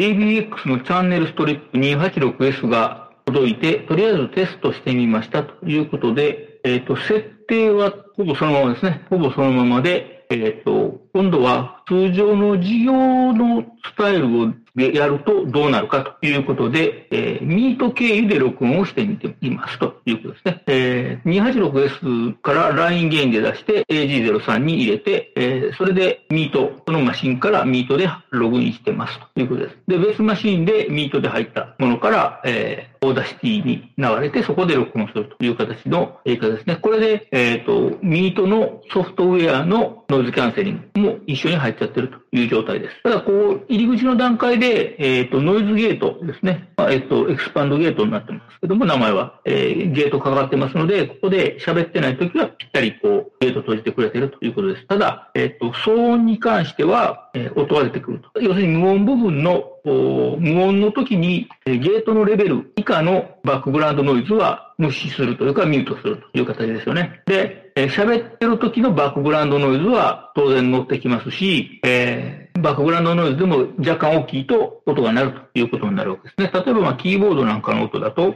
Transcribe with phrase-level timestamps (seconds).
[0.00, 9.04] dbx のチャンネルストリップ 286S が届いて、とりあえずテストしてみましたということで、えっ、ー、と、設定はほぼそのままですね。
[9.10, 12.94] ほぼそのままで、えっ、ー、と、今度は通常の授業
[13.34, 20.62] のスタイルをやるとどうなるかということで、えー、 Meet 経由で録音をしてみていますということですね。
[20.66, 29.76] えー、286S から LINE ゲインで出して AG03 に入れて、えー、それで Meet、そのマシンから Meet でログインしてますということです。
[29.88, 36.76] で、別マシンで Meet で入ったものから、えー、 Audacity に流れてそこで録音するという形のやり方ですね。
[36.76, 43.02] これで、えっ、ー、と、 Meet のソフトウェアのノイズキャンセリングも一緒に入っちゃってるという状態です。
[43.02, 46.68] ただ、こう、入り口の段階で、えっ、ー、と、ノイズゲートですね。
[46.76, 54.86] まえっ、ー、と、エクスパンドゲートになってますけども、名前は、えー、ゲートかかってますので、ここで喋ってないときはぴったりこう、ゲート閉じてくれてるということです。
[54.86, 58.40] ただ、えっ、と、騒音に関しては、え音が出てくると。
[58.40, 67.22] 要するに無音部分の無音の時にゲートのレベル以下のバックグラウンドノイズは無視するというかミュートするという形ですよね。
[67.26, 76.50] で、喋ってる時のバックグラウンドノイズは当然乗ってきますし、えー、バックグラウンドノイズでも若干大きいと音が鳴るということになるわけですね。
[76.52, 78.34] 例えばまあキーボードなんかの音だと、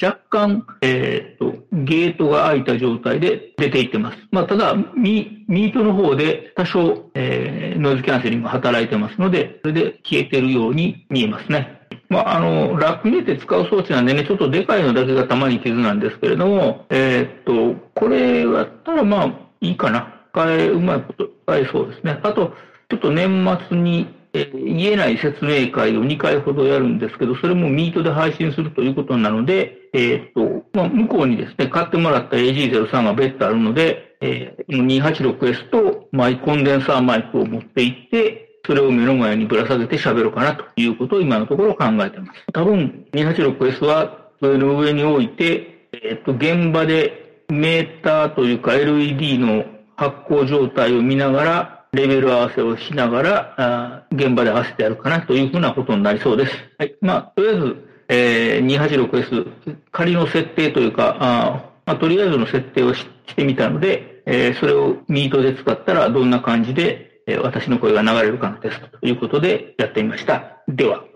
[0.00, 4.18] 若干、えー、と、ゲートが開いた状態で出ていってます。
[4.30, 11.80] まあ、ただミ、ミートの方で多少、えー、ノイズキャンセリングが働いてますので、それで消えてるように見えますね。
[12.08, 19.26] まあ、あの、ラック入れて使う装置なんでね、ちょっとでかいのだけがたまに傷なんですけれども、えー、っと、これやったらまあ、
[19.60, 20.16] いいかな。
[20.32, 22.18] 使え、うまいこと使えそうですね。
[22.22, 22.52] あと、
[22.90, 42.44] ちょっと年末にえ言えない説明会を2回ほどやるんですけど、それもミートで配信するということなので、えー、っと、まあ、向こうにですね、買ってもらった AG03 が別途あるので、えー、286S とマイコンデンサーマイクを持っていって、それを目の前にぶら下げて喋ろうかなということを今のところ考えています。
[42.52, 49.64] 多分 286S はそれの上に置いて、えー、っと、現場でメーターというか LED の
[49.96, 56.52] 発光状態を見ながら、レベル合わせをしながら、現場で合わせてやるかなというふうなことになりそうです。
[56.78, 56.94] はい。
[57.00, 57.76] まあ、とりあえず、
[58.08, 70.62] えー、286S、仮の設定というか、あまあ、とりあえずの設定をしてみたので、えー、それをミートで使ったらどんな感じで、えー、私の声が流れるかのテストということでやってみました。
[70.68, 71.09] では。